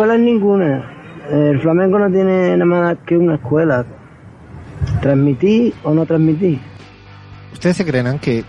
[0.00, 0.90] Escuela ninguna.
[1.30, 3.84] El flamenco no tiene nada más que una escuela.
[5.02, 6.58] Transmitir o no transmitir.
[7.52, 8.46] ¿Ustedes se creerán que,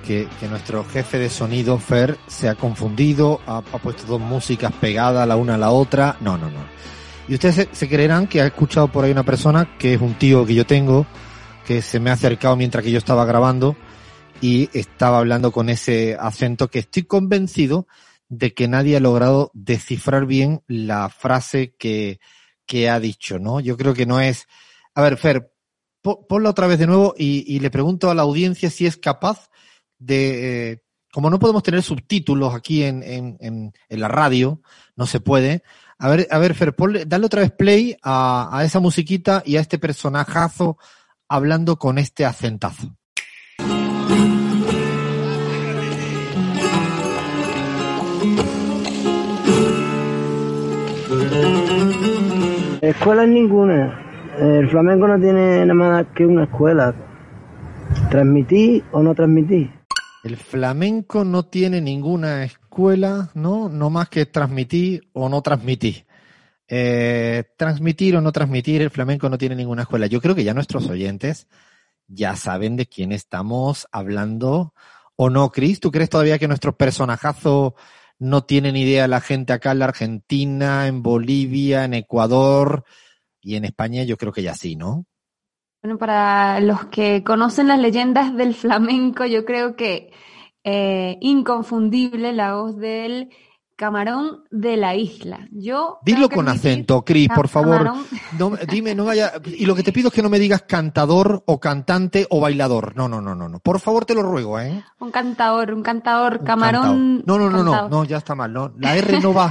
[0.50, 5.56] nuestro jefe de sonido, Fer, se ha confundido, ha, puesto dos músicas pegadas la una
[5.56, 6.16] a la otra?
[6.22, 6.62] No, no, no.
[7.28, 10.46] Y ustedes se, creerán que ha escuchado por ahí una persona, que es un tío
[10.46, 11.06] que yo tengo,
[11.68, 13.76] que se me ha acercado mientras que yo estaba grabando
[14.40, 17.88] y estaba hablando con ese acento que estoy convencido
[18.32, 22.22] de que nadie ha logrado descifrar bien la frase que,
[22.66, 23.60] que ha dicho, ¿no?
[23.60, 24.48] Yo creo que no es...
[24.96, 25.52] A ver, Fer,
[26.02, 29.50] ponla otra vez de nuevo y, le pregunto a la audiencia si es capaz
[30.00, 30.72] de...
[30.72, 34.62] Eh, como no podemos tener subtítulos aquí en, en, en, la radio,
[34.96, 35.62] no se puede.
[35.98, 36.74] A ver, a ver, Fer,
[37.06, 40.78] dale otra vez play a, a esa musiquita y a este personajazo
[41.28, 42.96] hablando con este acentazo.
[52.82, 54.34] Escuela ninguna.
[54.40, 56.96] El flamenco no tiene nada más que una escuela.
[58.10, 59.70] Transmitir o no transmitir.
[60.24, 63.70] El flamenco no tiene ninguna escuela, ¿no?
[63.70, 66.08] No más que transmitir o no transmitir.
[66.68, 70.08] Eh, transmitir o no transmitir, el flamenco no tiene ninguna escuela.
[70.08, 71.48] Yo creo que ya nuestros oyentes
[72.08, 74.74] ya saben de quién estamos hablando
[75.16, 75.80] o no, Cris.
[75.80, 77.76] ¿Tú crees todavía que nuestro personajazo
[78.22, 82.84] no tienen idea la gente acá en la Argentina, en Bolivia, en Ecuador
[83.42, 85.06] y en España, yo creo que ya sí, ¿no?
[85.82, 90.12] Bueno, para los que conocen las leyendas del flamenco, yo creo que
[90.64, 93.32] eh, inconfundible la voz del
[93.82, 95.48] Camarón de la isla.
[95.50, 97.92] Yo Dilo con acento, Cris, por favor.
[98.38, 99.34] No, dime, no vaya.
[99.44, 102.96] Y lo que te pido es que no me digas cantador o cantante o bailador.
[102.96, 103.58] No, no, no, no, no.
[103.58, 104.84] Por favor, te lo ruego, ¿eh?
[105.00, 107.24] Un cantador, un cantador, camarón.
[107.26, 108.54] No, no, no, no, no, ya está mal.
[108.54, 109.50] No, la R no va.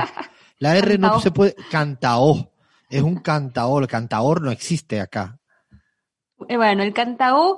[0.60, 1.56] La R no se puede.
[1.68, 2.52] Cantao.
[2.88, 3.80] Es un cantao.
[3.80, 5.40] El cantaor no existe acá.
[6.48, 7.56] Eh, bueno, el cantao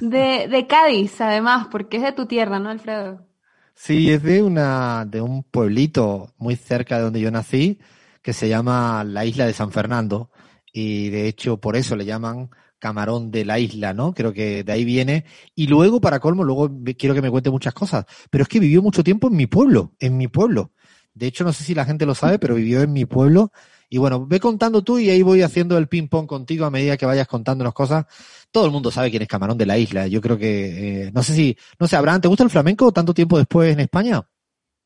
[0.00, 3.26] de, de Cádiz, además, porque es de tu tierra, ¿no, Alfredo?
[3.74, 7.80] Sí, es de una, de un pueblito muy cerca de donde yo nací,
[8.22, 10.30] que se llama la isla de San Fernando,
[10.72, 14.14] y de hecho por eso le llaman camarón de la isla, ¿no?
[14.14, 15.24] Creo que de ahí viene.
[15.54, 18.82] Y luego, para colmo, luego quiero que me cuente muchas cosas, pero es que vivió
[18.82, 20.72] mucho tiempo en mi pueblo, en mi pueblo.
[21.14, 23.52] De hecho, no sé si la gente lo sabe, pero vivió en mi pueblo.
[23.88, 27.06] Y bueno, ve contando tú y ahí voy haciendo el ping-pong contigo a medida que
[27.06, 28.06] vayas contándonos cosas
[28.54, 30.06] todo el mundo sabe quién es Camarón de la Isla.
[30.06, 33.12] Yo creo que, eh, no sé si, no sé, Abraham, ¿te gusta el flamenco tanto
[33.12, 34.22] tiempo después en España?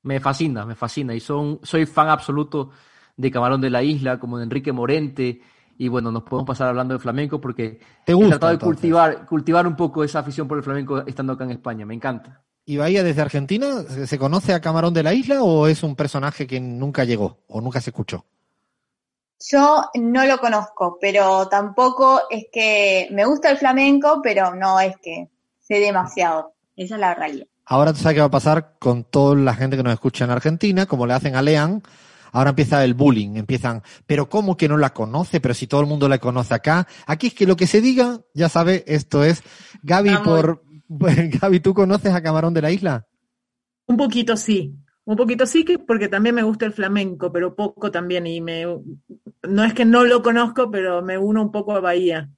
[0.05, 1.15] Me fascina, me fascina.
[1.15, 2.71] Y son, soy fan absoluto
[3.15, 5.43] de Camarón de la Isla, como de Enrique Morente.
[5.77, 9.27] Y bueno, nos podemos pasar hablando de flamenco porque ¿Te gusta, he tratado de cultivar,
[9.27, 11.85] cultivar un poco esa afición por el flamenco estando acá en España.
[11.85, 12.43] Me encanta.
[12.69, 13.83] ¿Y Bahía desde Argentina?
[14.07, 17.63] ¿Se conoce a Camarón de la Isla o es un personaje que nunca llegó o
[17.63, 18.27] nunca se escuchó?
[19.51, 24.95] Yo no lo conozco, pero tampoco es que me gusta el flamenco, pero no es
[24.99, 26.53] que sé demasiado.
[26.77, 27.47] Esa es la realidad.
[27.65, 30.31] Ahora tú sabes qué va a pasar con toda la gente que nos escucha en
[30.31, 31.83] Argentina, como le hacen a Lean.
[32.33, 35.41] Ahora empieza el bullying, empiezan, pero ¿cómo que no la conoce?
[35.41, 36.87] Pero si todo el mundo la conoce acá.
[37.07, 39.43] Aquí es que lo que se diga, ya sabe, esto es.
[39.83, 40.63] Gaby, por,
[41.41, 43.07] Gaby, ¿tú conoces a Camarón de la Isla?
[43.87, 44.75] Un poquito sí.
[45.05, 48.27] Un poquito sí, que porque también me gusta el flamenco, pero poco también.
[48.27, 48.67] Y me
[49.43, 52.29] no es que no lo conozco, pero me uno un poco a Bahía.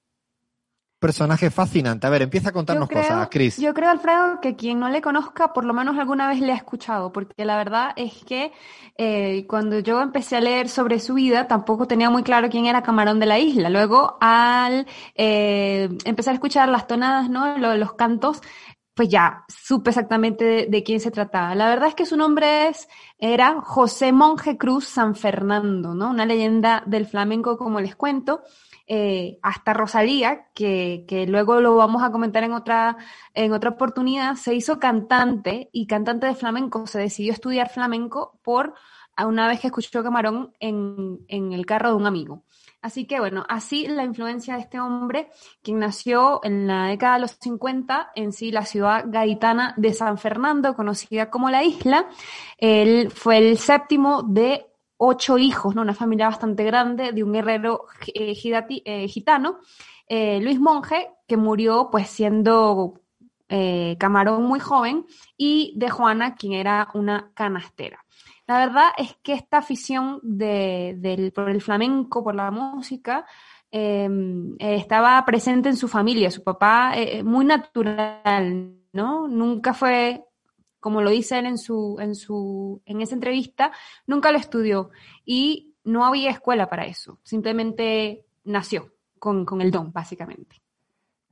[1.01, 2.07] Personaje fascinante.
[2.07, 3.57] A ver, empieza a contarnos cosas, Cris.
[3.57, 6.57] Yo creo, Alfredo, que quien no le conozca, por lo menos alguna vez le ha
[6.57, 8.53] escuchado, porque la verdad es que
[8.99, 12.83] eh, cuando yo empecé a leer sobre su vida, tampoco tenía muy claro quién era
[12.83, 13.71] Camarón de la Isla.
[13.71, 17.57] Luego, al eh, empezar a escuchar las tonadas, ¿no?
[17.57, 18.43] los cantos,
[18.93, 21.55] pues ya supe exactamente de, quién se trataba.
[21.55, 22.87] La verdad es que su nombre es,
[23.19, 26.11] era José Monje Cruz San Fernando, ¿no?
[26.11, 28.43] Una leyenda del flamenco, como les cuento.
[28.93, 32.97] Eh, hasta Rosalía, que, que, luego lo vamos a comentar en otra,
[33.35, 36.89] en otra oportunidad, se hizo cantante y cantante de flamenco.
[36.89, 38.75] Se decidió estudiar flamenco por
[39.27, 42.43] una vez que escuchó Camarón en, en el carro de un amigo.
[42.83, 45.29] Así que bueno, así la influencia de este hombre,
[45.63, 50.17] quien nació en la década de los 50 en sí la ciudad gaditana de San
[50.17, 52.09] Fernando, conocida como la isla.
[52.57, 54.70] Él fue el séptimo de
[55.03, 55.81] ocho hijos, ¿no?
[55.81, 58.35] una familia bastante grande de un guerrero eh,
[58.85, 59.61] eh, gitano,
[60.07, 62.95] eh, Luis Monje, que murió pues siendo
[63.99, 65.07] camarón muy joven,
[65.37, 68.05] y de Juana, quien era una canastera.
[68.47, 73.27] La verdad es que esta afición de, por el flamenco, por la música,
[73.73, 76.31] em, estaba presente en su familia.
[76.31, 76.93] Su papá,
[77.25, 79.27] muy natural, ¿no?
[79.27, 80.23] Nunca fue,
[80.81, 83.73] como lo dice él en su, en su, en esa entrevista,
[84.07, 84.91] nunca lo estudió.
[85.25, 90.57] Y no había escuela para eso, simplemente nació con, con el don, básicamente.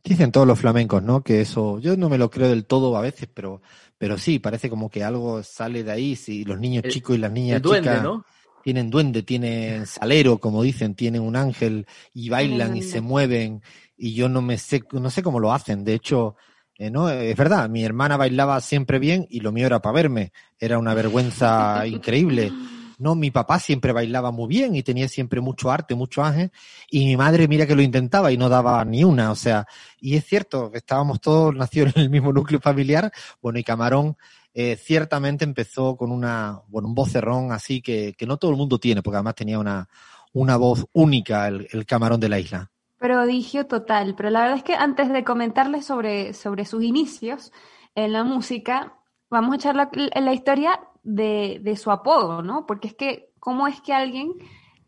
[0.04, 1.22] Dicen todos los flamencos, ¿no?
[1.22, 3.60] Que eso, yo no me lo creo del todo a veces, pero,
[3.98, 7.18] pero sí, parece como que algo sale de ahí, si los niños El- chicos y
[7.18, 8.24] las niñas duende, chicas ¿no?
[8.62, 13.62] tienen duende, tienen salero, como dicen, tienen un ángel y bailan y se mueven
[13.96, 15.84] y yo no me sé, no sé cómo lo hacen.
[15.84, 16.36] De hecho,
[16.78, 20.32] eh, no, es verdad, mi hermana bailaba siempre bien y lo mío era para verme.
[20.58, 22.52] Era una vergüenza increíble.
[22.98, 26.50] No, mi papá siempre bailaba muy bien y tenía siempre mucho arte, mucho ángel,
[26.90, 29.66] y mi madre mira que lo intentaba y no daba ni una, o sea,
[30.00, 34.16] y es cierto, estábamos todos nacidos en el mismo núcleo familiar, bueno, y Camarón
[34.52, 38.80] eh, ciertamente empezó con una, bueno, un vocerrón así que, que no todo el mundo
[38.80, 39.88] tiene, porque además tenía una,
[40.32, 42.70] una voz única el, el Camarón de la isla.
[42.98, 47.52] Prodigio total, pero la verdad es que antes de comentarles sobre, sobre sus inicios
[47.94, 48.98] en la música,
[49.30, 52.66] vamos a echar la, la historia de, de su apodo, ¿no?
[52.66, 54.32] Porque es que, ¿cómo es que a alguien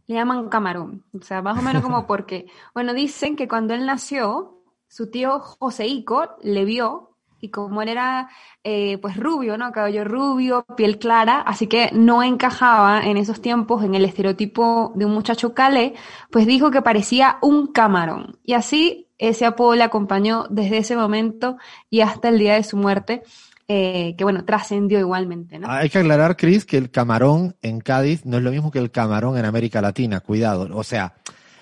[0.07, 1.05] le llaman camarón?
[1.19, 5.39] O sea, más o menos como porque, bueno, dicen que cuando él nació, su tío
[5.39, 7.10] Joseico le vio
[7.41, 8.29] y como él era
[8.63, 9.73] eh, pues rubio, ¿no?
[9.73, 15.07] Cabello rubio, piel clara, así que no encajaba en esos tiempos en el estereotipo de
[15.07, 15.95] un muchacho calé,
[16.31, 18.39] pues dijo que parecía un camarón.
[18.45, 21.57] Y así ese apodo le acompañó desde ese momento
[21.89, 23.23] y hasta el día de su muerte,
[23.69, 25.71] eh, que bueno, trascendió igualmente, ¿no?
[25.71, 28.91] Hay que aclarar, Chris, que el camarón en Cádiz no es lo mismo que el
[28.91, 30.69] camarón en América Latina, cuidado.
[30.77, 31.15] O sea,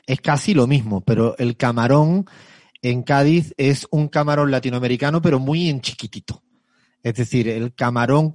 [0.07, 2.27] es casi lo mismo, pero el camarón
[2.83, 6.43] en Cádiz es un camarón latinoamericano, pero muy en chiquitito.
[7.09, 8.31] Es decir, el camarón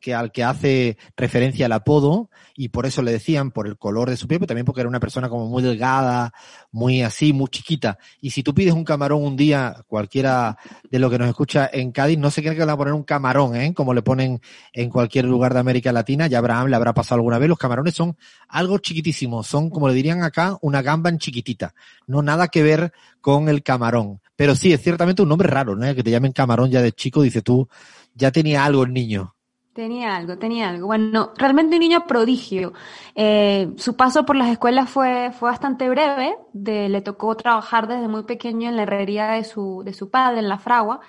[0.00, 4.10] que, al que hace referencia al apodo, y por eso le decían por el color
[4.10, 6.32] de su piel, pero también porque era una persona como muy delgada,
[6.72, 7.98] muy así, muy chiquita.
[8.20, 10.58] Y si tú pides un camarón un día, cualquiera
[10.90, 12.94] de lo que nos escucha en Cádiz, no se cree que le van a poner
[12.94, 13.72] un camarón, ¿eh?
[13.72, 14.40] como le ponen
[14.72, 17.94] en cualquier lugar de América Latina, ya Abraham le habrá pasado alguna vez, los camarones
[17.94, 18.16] son
[18.48, 21.72] algo chiquitísimos, son como le dirían acá, una gamba en chiquitita,
[22.08, 24.21] no nada que ver con el camarón.
[24.36, 25.94] Pero sí, es ciertamente un nombre raro, ¿no?
[25.94, 27.68] Que te llamen camarón ya de chico, dice tú,
[28.14, 29.34] ya tenía algo el niño.
[29.72, 30.86] Tenía algo, tenía algo.
[30.86, 32.74] Bueno, realmente un niño prodigio.
[33.14, 36.36] Eh, su paso por las escuelas fue, fue bastante breve.
[36.52, 40.40] De, le tocó trabajar desde muy pequeño en la herrería de su, de su padre,
[40.40, 41.00] en la fragua.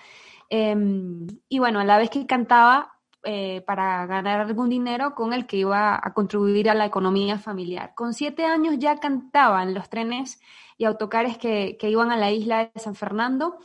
[0.49, 0.75] Eh,
[1.49, 2.92] y bueno, a la vez que cantaba
[3.23, 7.93] eh, para ganar algún dinero con el que iba a contribuir a la economía familiar.
[7.95, 10.41] Con siete años ya cantaba en los trenes
[10.77, 13.57] y autocares que, que iban a la isla de San Fernando,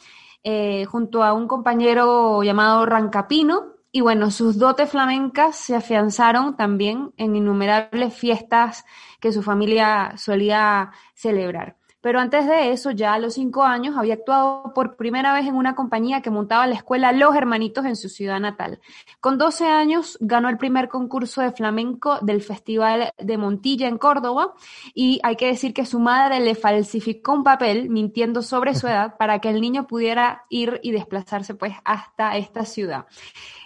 [0.45, 7.13] eh, junto a un compañero llamado Rancapino, y bueno, sus dotes flamencas se afianzaron también
[7.17, 8.85] en innumerables fiestas
[9.19, 11.77] que su familia solía celebrar.
[12.01, 15.57] Pero antes de eso, ya a los cinco años, había actuado por primera vez en
[15.57, 18.81] una compañía que montaba la escuela Los Hermanitos en su ciudad natal.
[19.21, 24.55] Con 12 años ganó el primer concurso de flamenco del Festival de Montilla en Córdoba
[24.95, 29.17] y hay que decir que su madre le falsificó un papel mintiendo sobre su edad
[29.17, 33.07] para que el niño pudiera ir y desplazarse pues hasta esta ciudad.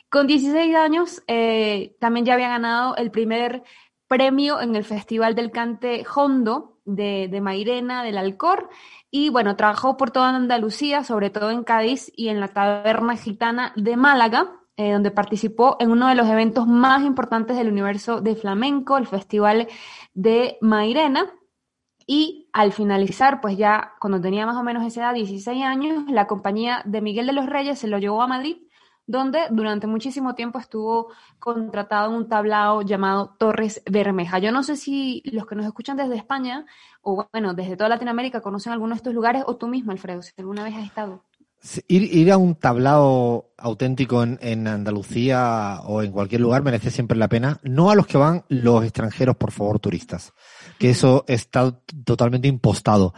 [0.08, 3.62] Con 16 años eh, también ya había ganado el primer
[4.08, 8.68] premio en el Festival del Cante Hondo de, de Mairena, del Alcor,
[9.10, 13.72] y bueno, trabajó por toda Andalucía, sobre todo en Cádiz y en la Taberna Gitana
[13.76, 18.34] de Málaga, eh, donde participó en uno de los eventos más importantes del universo de
[18.36, 19.68] flamenco, el Festival
[20.14, 21.30] de Mairena.
[22.06, 26.26] Y al finalizar, pues ya cuando tenía más o menos esa edad, 16 años, la
[26.26, 28.56] compañía de Miguel de los Reyes se lo llevó a Madrid
[29.06, 34.38] donde durante muchísimo tiempo estuvo contratado en un tablao llamado Torres Bermeja.
[34.38, 36.66] Yo no sé si los que nos escuchan desde España
[37.00, 40.32] o bueno, desde toda Latinoamérica conocen alguno de estos lugares o tú mismo, Alfredo, si
[40.38, 41.24] alguna vez has estado.
[41.86, 47.16] Ir, ir a un tablao auténtico en, en, Andalucía o en cualquier lugar merece siempre
[47.16, 47.60] la pena.
[47.62, 50.32] No a los que van los extranjeros, por favor, turistas,
[50.78, 53.14] que eso está totalmente impostado.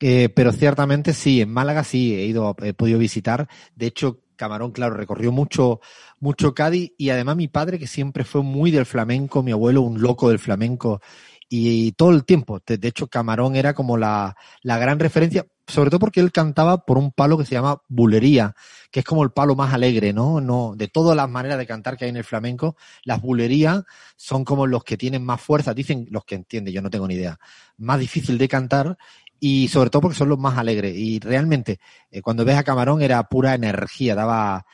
[0.00, 3.48] Eh, pero ciertamente sí, en Málaga sí he ido, he podido visitar.
[3.74, 5.80] De hecho, Camarón, claro, recorrió mucho,
[6.20, 10.00] mucho Cádiz y además mi padre, que siempre fue muy del flamenco, mi abuelo, un
[10.00, 11.02] loco del flamenco,
[11.50, 12.60] y, todo el tiempo.
[12.66, 16.84] De, de, hecho, Camarón era como la, la gran referencia, sobre todo porque él cantaba
[16.84, 18.54] por un palo que se llama bulería,
[18.90, 20.40] que es como el palo más alegre, ¿no?
[20.40, 23.84] no de todas las maneras de cantar que hay en el flamenco, las bulerías
[24.16, 27.14] son como los que tienen más fuerza, dicen los que entienden, yo no tengo ni
[27.14, 27.38] idea,
[27.76, 28.96] más difícil de cantar
[29.40, 30.96] y sobre todo porque son los más alegres.
[30.96, 31.80] Y realmente,
[32.10, 34.66] eh, cuando ves a Camarón era pura energía, daba,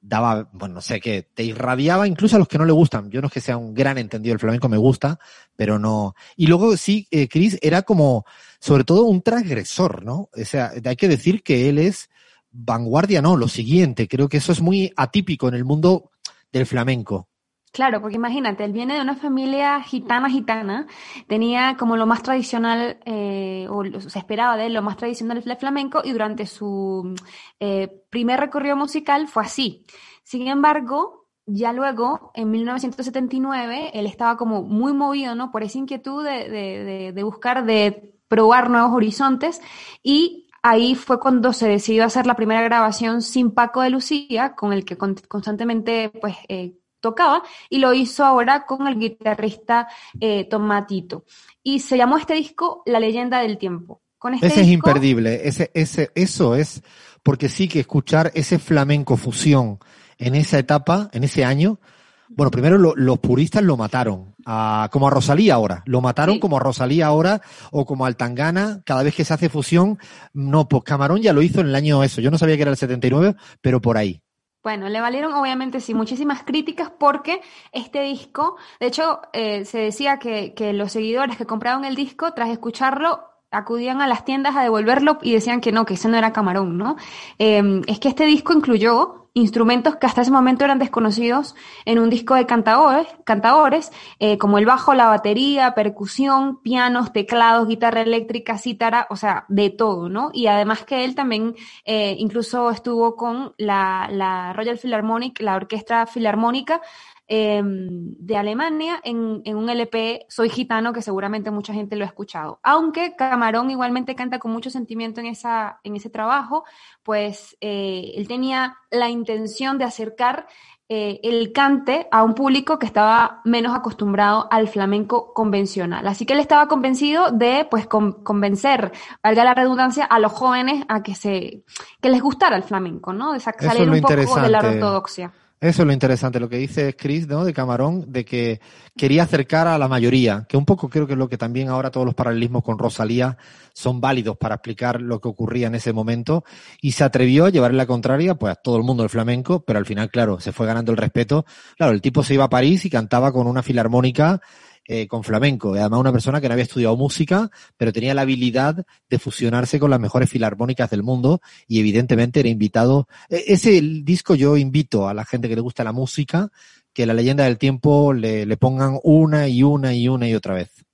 [0.00, 3.10] daba, bueno, no sé qué, te irradiaba incluso a los que no le gustan.
[3.10, 5.18] Yo no es que sea un gran entendido del flamenco, me gusta,
[5.56, 6.14] pero no.
[6.36, 8.24] Y luego sí, eh, Chris era como,
[8.60, 10.28] sobre todo un transgresor, ¿no?
[10.32, 12.10] O sea, hay que decir que él es
[12.50, 14.08] vanguardia, no, lo siguiente.
[14.08, 16.10] Creo que eso es muy atípico en el mundo
[16.52, 17.28] del flamenco.
[17.72, 20.86] Claro, porque imagínate, él viene de una familia gitana, gitana,
[21.26, 25.56] tenía como lo más tradicional, eh, o se esperaba de él, lo más tradicional del
[25.56, 27.14] flamenco, y durante su
[27.60, 29.86] eh, primer recorrido musical fue así.
[30.22, 35.50] Sin embargo, ya luego, en 1979, él estaba como muy movido, ¿no?
[35.50, 39.62] Por esa inquietud de, de, de buscar, de probar nuevos horizontes,
[40.02, 44.74] y ahí fue cuando se decidió hacer la primera grabación sin Paco de Lucía, con
[44.74, 51.24] el que constantemente, pues, eh, tocaba y lo hizo ahora con el guitarrista eh, Tomatito.
[51.62, 54.00] Y se llamó este disco La leyenda del tiempo.
[54.16, 56.82] Con este ese es imperdible, ese, ese, eso es,
[57.24, 59.80] porque sí que escuchar ese flamenco fusión
[60.16, 61.80] en esa etapa, en ese año,
[62.28, 66.60] bueno, primero los puristas lo mataron, a, como a Rosalía ahora, lo mataron como a
[66.60, 67.42] Rosalía ahora
[67.72, 69.98] o como al Tangana, cada vez que se hace fusión,
[70.32, 72.70] no, pues Camarón ya lo hizo en el año eso, yo no sabía que era
[72.70, 74.22] el 79, pero por ahí.
[74.62, 77.40] Bueno, le valieron obviamente sí muchísimas críticas porque
[77.72, 82.32] este disco, de hecho, eh, se decía que, que los seguidores que compraron el disco,
[82.32, 86.16] tras escucharlo, acudían a las tiendas a devolverlo y decían que no, que ese no
[86.16, 86.96] era Camarón, ¿no?
[87.38, 92.10] Eh, es que este disco incluyó instrumentos que hasta ese momento eran desconocidos en un
[92.10, 99.06] disco de cantadores eh, como el bajo, la batería, percusión, pianos, teclados, guitarra eléctrica, cítara,
[99.10, 100.30] o sea, de todo, ¿no?
[100.34, 106.06] Y además que él también eh, incluso estuvo con la, la Royal Philharmonic, la Orquesta
[106.06, 106.82] Filarmónica,
[107.28, 112.08] Em, de Alemania en, en, un LP Soy Gitano, que seguramente mucha gente lo ha
[112.08, 112.58] escuchado.
[112.62, 116.64] Aunque Camarón igualmente canta con mucho sentimiento en, esa, en ese trabajo,
[117.02, 120.46] pues eh, él tenía la intención de acercar
[120.88, 126.06] eh, el cante a un público que estaba menos acostumbrado al flamenco convencional.
[126.08, 131.02] Así que él estaba convencido de pues convencer, valga la redundancia, a los jóvenes a
[131.02, 131.64] que se
[132.00, 133.32] que les gustara el flamenco, ¿no?
[133.32, 135.32] De salir un poco de la ortodoxia.
[135.62, 137.44] Eso es lo interesante, lo que dice Chris, ¿no?
[137.44, 138.60] De Camarón, de que
[138.96, 141.92] quería acercar a la mayoría, que un poco creo que es lo que también ahora
[141.92, 143.36] todos los paralelismos con Rosalía
[143.72, 146.42] son válidos para explicar lo que ocurría en ese momento,
[146.80, 149.78] y se atrevió a llevarle la contraria, pues a todo el mundo el flamenco, pero
[149.78, 151.46] al final, claro, se fue ganando el respeto.
[151.76, 154.40] Claro, el tipo se iba a París y cantaba con una filarmónica
[154.86, 155.74] eh, con flamenco.
[155.74, 159.90] Además, una persona que no había estudiado música, pero tenía la habilidad de fusionarse con
[159.90, 163.08] las mejores filarmónicas del mundo y evidentemente era invitado.
[163.28, 166.50] E, ese disco yo invito a la gente que le gusta la música
[166.92, 170.54] que la leyenda del tiempo le, le pongan una y una y una y otra
[170.54, 170.84] vez.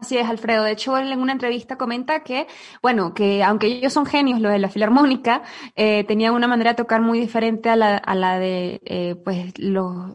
[0.00, 0.64] Así es, Alfredo.
[0.64, 2.46] De hecho, él en una entrevista comenta que,
[2.80, 5.42] bueno, que aunque ellos son genios, los de la filarmónica,
[5.76, 9.52] eh, tenían una manera de tocar muy diferente a la, de, eh, pues,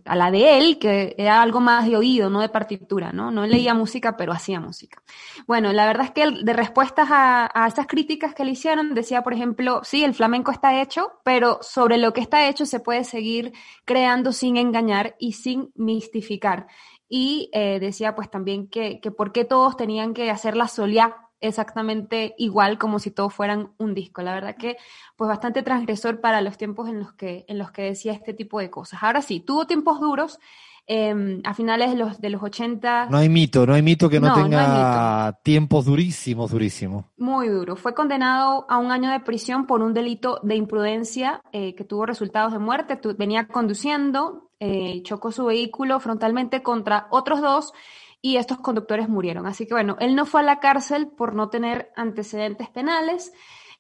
[0.06, 3.30] a la de él, que era algo más de oído, no de partitura, ¿no?
[3.30, 5.04] No leía música, pero hacía música.
[5.46, 9.22] Bueno, la verdad es que de respuestas a, a esas críticas que le hicieron, decía,
[9.22, 13.04] por ejemplo, sí, el flamenco está hecho, pero sobre lo que está hecho se puede
[13.04, 13.54] seguir
[13.86, 16.66] creando sin engañar y sin mistificar
[17.08, 21.16] y eh, decía pues también que, que por qué todos tenían que hacer la solia
[21.42, 24.22] exactamente igual como si todos fueran un disco.
[24.22, 24.78] La verdad que
[25.16, 28.60] pues bastante transgresor para los tiempos en los que, en los que decía este tipo
[28.60, 29.04] de cosas.
[29.04, 30.40] Ahora sí, tuvo tiempos duros.
[30.88, 33.08] Eh, a finales de los, de los 80.
[33.10, 37.06] No hay mito, no hay mito que no, tenga tiempos durísimos, durísimos.
[37.18, 37.76] Muy duro.
[37.76, 42.06] Fue condenado a un año de prisión por un delito de imprudencia eh, que tuvo
[42.06, 43.00] resultados de muerte.
[43.18, 47.74] venía conduciendo, eh, chocó su vehículo frontalmente contra otros dos
[48.22, 49.46] y estos conductores murieron.
[49.46, 53.32] Así que bueno, él no fue a la cárcel por no tener antecedentes penales,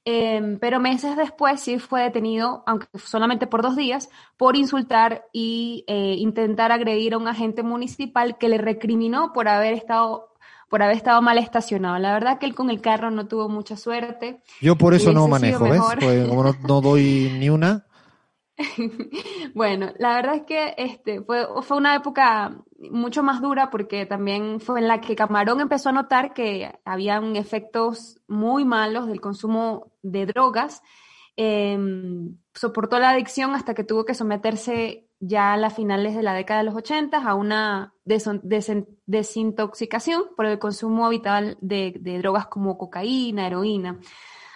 [0.06, 5.84] em, pero meses después sí fue detenido, aunque solamente por dos días, por insultar y
[5.88, 10.36] eh, intentar agredir a un agente municipal que le recriminó por haber estado
[10.70, 11.98] por haber estado mal estacionado.
[12.00, 14.42] La verdad que él con el carro no tuvo mucha suerte.
[14.62, 15.82] Yo por eso no manejo, ¿ves?
[16.00, 17.85] Pues como no doy ni una,
[19.54, 22.58] bueno, la verdad es que este fue, fue una época
[22.90, 27.36] mucho más dura porque también fue en la que Camarón empezó a notar que habían
[27.36, 30.82] efectos muy malos del consumo de drogas.
[31.36, 36.34] Em, soportó la adicción hasta que tuvo que someterse ya a las finales de la
[36.34, 42.78] década de los 80 a una desintoxicación por el consumo habitual de, de drogas como
[42.78, 44.00] cocaína, heroína.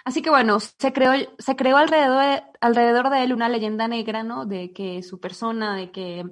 [0.06, 4.24] Así que bueno, se creó, se creó alrededor, de, alrededor de él una leyenda negra,
[4.24, 4.46] ¿no?
[4.46, 6.25] De que su persona, de que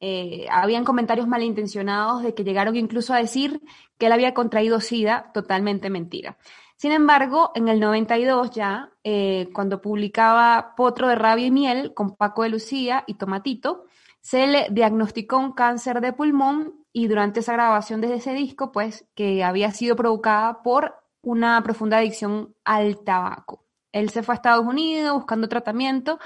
[0.00, 3.62] eh, habían comentarios malintencionados, de que llegaron incluso a decir
[3.98, 6.36] que él había contraído SIDA, totalmente mentira.
[6.76, 12.16] Sin embargo, en el 92 ya, eh, cuando publicaba Potro de Rabia y Miel con
[12.16, 13.84] Paco de Lucía y Tomatito,
[14.20, 19.06] se le diagnosticó un cáncer de pulmón y durante esa grabación de ese disco, pues,
[19.14, 23.64] que había sido provocada por una profunda adicción al tabaco.
[23.92, 26.18] Él se fue a Estados Unidos buscando tratamiento,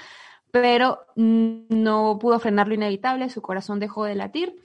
[0.50, 4.56] pero no pudo frenar lo inevitable, su corazón dejó de latir.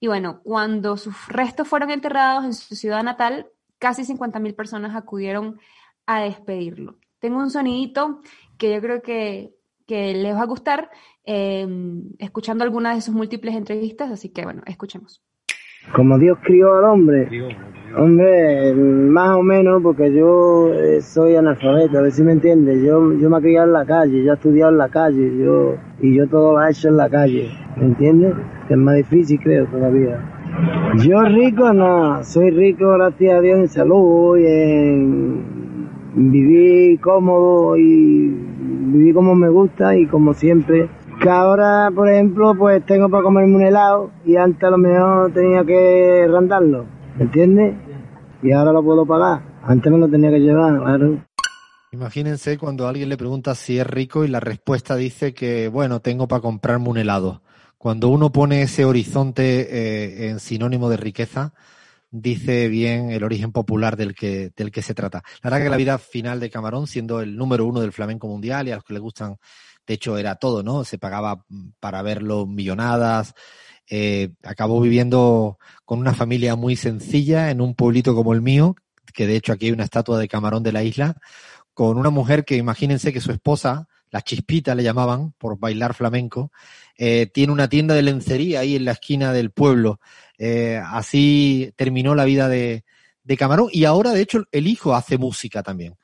[0.00, 5.58] Y bueno, cuando sus restos fueron enterrados en su ciudad natal, casi 50.000 personas acudieron
[6.06, 6.98] a despedirlo.
[7.18, 8.20] Tengo un sonidito
[8.58, 9.54] que yo creo que,
[9.86, 10.90] que les va a gustar,
[11.24, 11.66] eh,
[12.18, 15.25] escuchando algunas de sus múltiples entrevistas, así que bueno, escuchemos.
[15.94, 17.28] Como Dios crió al hombre,
[17.96, 22.82] hombre, más o menos, porque yo eh, soy analfabeto, a ver si me entiendes.
[22.82, 25.76] Yo, yo me he criado en la calle, yo he estudiado en la calle, yo
[26.00, 28.34] y yo todo lo he hecho en la calle, ¿me entiendes?
[28.68, 30.18] Que es más difícil, creo, todavía.
[31.06, 38.34] Yo rico no, soy rico, gracias a Dios, en salud y en vivir cómodo y
[38.92, 40.88] vivir como me gusta y como siempre
[41.20, 45.32] que ahora, por ejemplo, pues tengo para comerme un helado y antes a lo mejor
[45.32, 46.86] tenía que randarlo,
[47.18, 47.74] ¿entiendes?
[48.42, 49.42] Y ahora lo puedo pagar.
[49.62, 51.24] Antes me lo tenía que llevar, claro.
[51.92, 56.28] Imagínense cuando alguien le pregunta si es rico y la respuesta dice que, bueno, tengo
[56.28, 57.42] para comprarme un helado.
[57.78, 61.54] Cuando uno pone ese horizonte eh, en sinónimo de riqueza,
[62.10, 65.22] dice bien el origen popular del que, del que se trata.
[65.42, 68.68] La verdad que la vida final de Camarón, siendo el número uno del flamenco mundial
[68.68, 69.36] y a los que le gustan
[69.86, 70.84] de hecho era todo, ¿no?
[70.84, 73.34] Se pagaba mm, para verlo millonadas.
[73.88, 78.74] Eh, acabó viviendo con una familia muy sencilla en un pueblito como el mío,
[79.14, 81.16] que de hecho aquí hay una estatua de Camarón de la isla,
[81.72, 86.50] con una mujer que imagínense que su esposa, la chispita le llamaban por bailar flamenco,
[86.98, 90.00] eh, tiene una tienda de lencería ahí en la esquina del pueblo.
[90.38, 92.84] Eh, así terminó la vida de,
[93.22, 95.96] de, Camarón y ahora de hecho el hijo hace música también,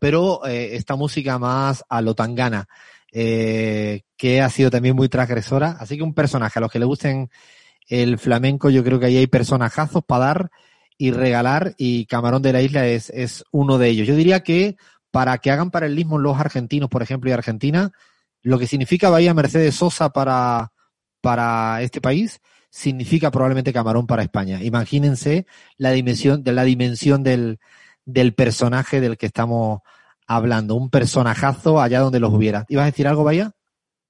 [0.00, 2.66] pero esta música más a lo tangana
[3.18, 5.78] eh, que ha sido también muy transgresora.
[5.80, 7.30] Así que un personaje, a los que le gusten
[7.88, 10.50] el flamenco, yo creo que ahí hay personajazos para dar
[10.98, 14.06] y regalar y Camarón de la Isla es, es uno de ellos.
[14.06, 14.76] Yo diría que
[15.10, 17.90] para que hagan paralelismo los argentinos, por ejemplo, y Argentina,
[18.42, 20.72] lo que significa Bahía Mercedes Sosa para,
[21.22, 24.62] para este país, significa probablemente Camarón para España.
[24.62, 25.46] Imagínense
[25.78, 27.60] la dimensión, de la dimensión del,
[28.04, 29.80] del personaje del que estamos
[30.26, 32.64] hablando, un personajazo allá donde los hubiera.
[32.68, 33.52] ¿Ibas a decir algo, Bahía?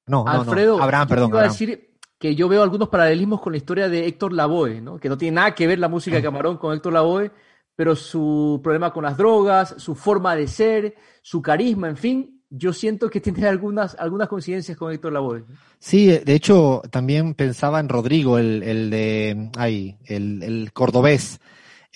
[0.07, 1.31] No, Alfredo, no, Abraham, perdón.
[1.31, 4.99] Iba a decir que yo veo algunos paralelismos con la historia de Héctor Lavoe, ¿no?
[4.99, 7.31] que no tiene nada que ver la música de Camarón con Héctor Lavoe,
[7.75, 12.73] pero su problema con las drogas, su forma de ser, su carisma, en fin, yo
[12.73, 15.45] siento que tiene algunas, algunas coincidencias con Héctor Lavoe.
[15.79, 21.41] Sí, de hecho, también pensaba en Rodrigo, el, el de, ay, el, el cordobés,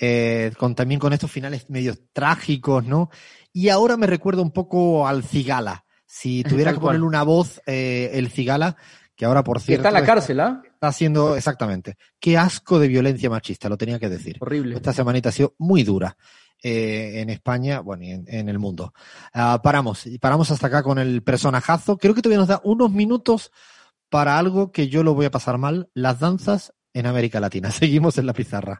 [0.01, 3.11] eh, con, también con estos finales medio trágicos, ¿no?
[3.53, 5.85] Y ahora me recuerda un poco al Cigala.
[6.07, 8.77] Si tuviera que ponerle una voz, eh, el Cigala,
[9.15, 9.87] que ahora por cierto.
[9.87, 10.63] está en la cárcel, ¿ah?
[10.65, 11.97] Está haciendo, exactamente.
[12.19, 14.39] Qué asco de violencia machista, lo tenía que decir.
[14.41, 14.77] Horrible.
[14.77, 16.17] Esta semanita ha sido muy dura.
[16.63, 18.93] Eh, en España, bueno, y en, el mundo.
[19.35, 21.97] Uh, paramos, paramos hasta acá con el personajazo.
[21.97, 23.51] Creo que todavía nos da unos minutos
[24.11, 27.71] para algo que yo lo voy a pasar mal, las danzas en América Latina.
[27.71, 28.79] Seguimos en la pizarra.